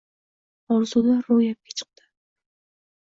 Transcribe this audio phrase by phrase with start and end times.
[0.77, 2.09] Orzular ro‘yobga chiqdi